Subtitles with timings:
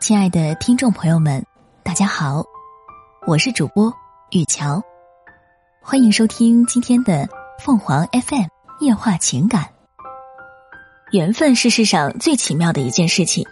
[0.00, 1.44] 亲爱的听众朋友们，
[1.82, 2.42] 大家好，
[3.26, 3.92] 我是主播
[4.30, 4.82] 雨乔，
[5.82, 7.28] 欢迎收听今天的
[7.58, 8.46] 凤凰 FM
[8.80, 9.66] 夜话情感。
[11.12, 13.46] 缘分是世上最奇妙的一件事情，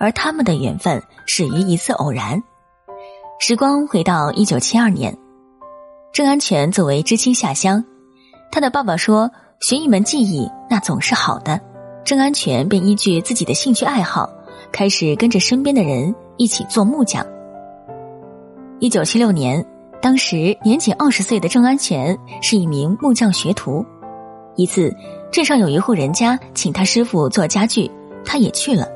[0.00, 2.42] 而他们的缘分始于一次偶然。
[3.38, 5.16] 时光回到一九七二年，
[6.12, 7.84] 郑安全作为知青下乡，
[8.50, 9.30] 他的爸爸说
[9.60, 11.60] 学一门技艺那总是好的，
[12.04, 14.28] 郑安全便依据自己的兴趣爱好。
[14.72, 17.24] 开始跟着身边的人一起做木匠。
[18.80, 19.64] 一九七六年，
[20.00, 23.84] 当时年仅二十岁的郑安全是一名木匠学徒。
[24.56, 24.92] 一次，
[25.30, 27.90] 镇上有一户人家请他师傅做家具，
[28.24, 28.88] 他也去了。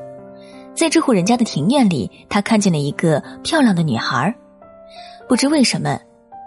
[0.73, 4.35] 在这户人家的庭院里，他看见了一个漂亮的女孩
[5.27, 5.99] 不知为什么，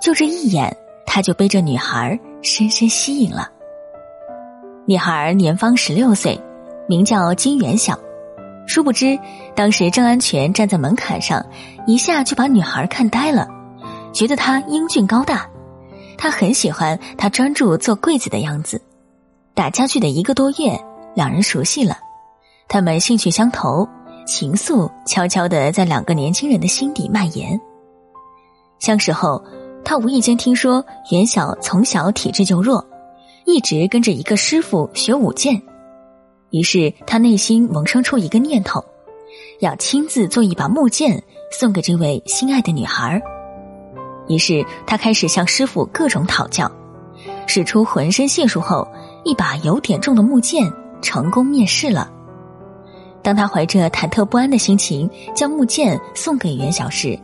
[0.02, 3.48] 就这一眼，他就被这女孩深深吸引了。
[4.86, 6.38] 女孩年方十六岁，
[6.86, 7.98] 名叫金元晓。
[8.70, 9.18] 殊不知，
[9.56, 11.44] 当时郑安全站在门槛上，
[11.88, 13.48] 一下就把女孩看呆了，
[14.12, 15.44] 觉得他英俊高大。
[16.16, 18.80] 他很喜欢他专注做柜子的样子。
[19.54, 20.80] 打家具的一个多月，
[21.16, 21.98] 两人熟悉了，
[22.68, 23.88] 他们兴趣相投，
[24.24, 27.60] 情愫悄悄的在两个年轻人的心底蔓延。
[28.78, 29.44] 相识后，
[29.84, 32.86] 他无意间听说袁晓从小体质就弱，
[33.46, 35.60] 一直跟着一个师傅学舞剑。
[36.50, 38.84] 于是他内心萌生出一个念头，
[39.60, 43.20] 要亲自做一把木剑送给这位心爱的女孩。
[44.28, 46.70] 于是他开始向师傅各种讨教，
[47.46, 48.86] 使出浑身解数后，
[49.24, 52.10] 一把有点重的木剑成功面世了。
[53.22, 57.18] 当他怀着忐忑不安的心情将木剑送给袁小时，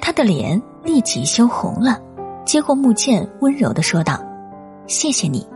[0.00, 2.00] 他的脸立即羞红了。
[2.46, 4.20] 接过木剑，温柔的说道
[4.86, 5.46] ：“谢谢你。”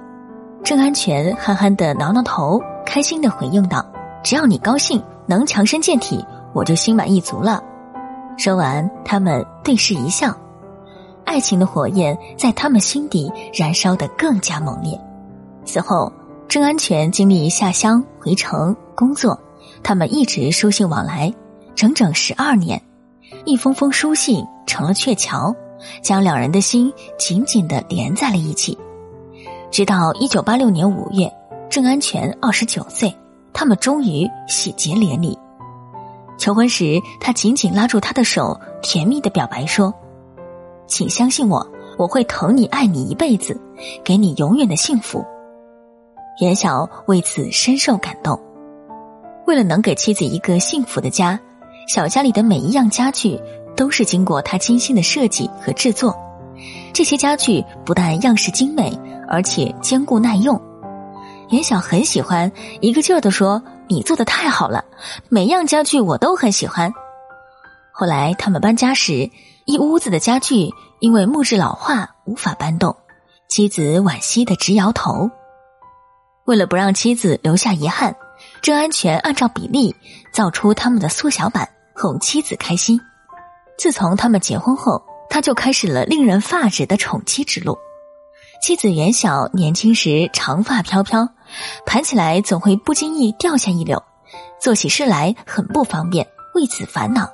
[0.64, 2.60] 郑安全憨憨的挠挠头。
[2.88, 3.84] 开心的回应道
[4.24, 7.62] ：“只要你高兴，能强身健体，我就心满意足了。”
[8.38, 10.34] 说完，他们对视一笑，
[11.26, 14.98] 爱情的火焰在他们心底燃烧的更加猛烈。
[15.66, 16.10] 此后，
[16.48, 19.38] 郑安全经历下乡回城工作，
[19.82, 21.30] 他们一直书信往来，
[21.74, 22.82] 整整十二年，
[23.44, 25.54] 一封封书信成了鹊桥，
[26.02, 28.78] 将两人的心紧紧的连在了一起。
[29.70, 31.30] 直到一九八六年五月。
[31.70, 33.14] 郑安全二十九岁，
[33.52, 35.38] 他们终于喜结连理。
[36.38, 39.92] 求婚时，他紧紧拉住她的手，甜蜜的表白说
[40.86, 41.66] ：“请相信我，
[41.98, 43.60] 我会疼你爱你一辈子，
[44.02, 45.24] 给你永远的幸福。”
[46.40, 48.40] 袁晓为此深受感动。
[49.46, 51.38] 为了能给妻子一个幸福的家，
[51.88, 53.38] 小家里的每一样家具
[53.76, 56.16] 都是经过他精心的设计和制作。
[56.92, 58.96] 这些家具不但样式精美，
[59.28, 60.60] 而且坚固耐用。
[61.50, 64.84] 袁晓很喜欢，一个劲儿的说：“你做的太好了，
[65.30, 66.92] 每样家具我都很喜欢。”
[67.90, 69.30] 后来他们搬家时，
[69.64, 70.70] 一屋子的家具
[71.00, 72.96] 因为木质老化无法搬动，
[73.48, 75.30] 妻子惋惜的直摇头。
[76.44, 78.14] 为了不让妻子留下遗憾，
[78.60, 79.96] 郑安全按照比例
[80.32, 83.00] 造出他们的缩小版，哄妻子开心。
[83.78, 87.78] 自从他们结婚后，他就开始了令人发指的宠妻之路。
[88.60, 91.28] 妻子袁晓年轻时长发飘飘，
[91.86, 94.02] 盘起来总会不经意掉下一绺，
[94.60, 97.28] 做起事来很不方便，为此烦恼。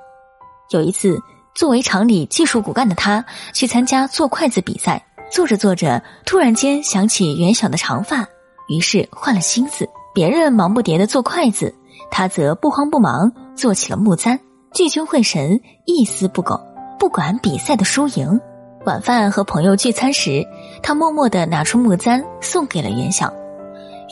[0.71, 1.21] 有一次，
[1.55, 8.27] 作为厂里技术骨干的他去参加做筷子比赛，做着做着，突然间想起袁晓的长发，
[8.69, 9.89] 于是换了心思。
[10.15, 11.75] 别人忙不迭的做筷子，
[12.11, 14.39] 他则不慌不忙做起了木簪，
[14.73, 16.61] 聚精会神，一丝不苟，
[16.99, 18.41] 不管比赛的输赢。
[18.87, 20.47] 晚饭和朋友聚餐时，
[20.83, 23.33] 他默默的拿出木簪送给了袁晓。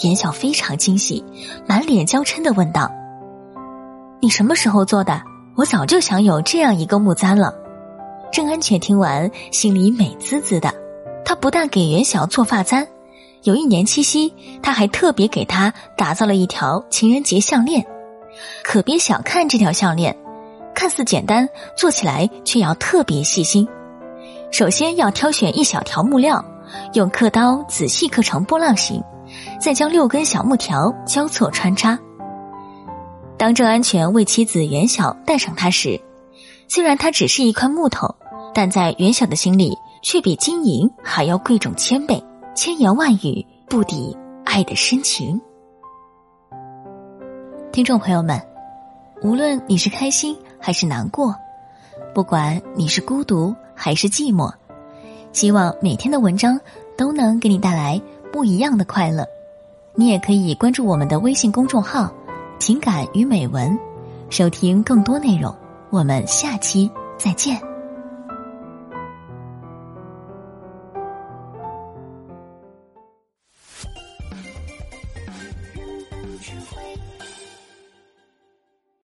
[0.05, 1.25] 袁晓非常惊喜，
[1.67, 2.91] 满脸娇嗔的问道
[4.21, 5.23] ：“你什么时候做的？
[5.57, 7.55] 我早就想有这样一个木簪了。”
[8.33, 10.73] 郑安全听完，心里美滋滋的。
[11.25, 12.87] 他不但给袁晓做发簪，
[13.45, 14.33] 有一年七夕，
[14.63, 17.87] 他还特别给他打造了一条情人节项链。
[18.65, 20.17] 可别小看这条项链，
[20.75, 23.69] 看似简单，做起来却要特别细心。
[24.51, 26.45] 首先要挑选一小条木料，
[26.95, 29.03] 用刻刀仔细刻成波浪形，
[29.61, 31.99] 再将六根小木条交错穿插。
[33.37, 36.01] 当郑安全为妻子袁晓戴上它时，
[36.69, 38.15] 虽然它只是一块木头，
[38.55, 42.23] 但在袁晓的心里却比金银还要贵重千倍，
[42.55, 45.41] 千言万语不抵爱的深情。
[47.73, 48.41] 听众朋友们，
[49.23, 51.35] 无论你是开心还是难过，
[52.15, 53.55] 不管你是孤独。
[53.75, 54.53] 还是寂寞，
[55.33, 56.61] 希望每天的文章
[56.97, 58.01] 都能给你带来
[58.33, 59.25] 不一样的快乐，
[59.95, 62.13] 你也可以关注我们的微信公众号
[62.59, 63.79] 情感与美文，
[64.31, 65.55] 收听更多内容。
[65.91, 67.61] 我们下期再见。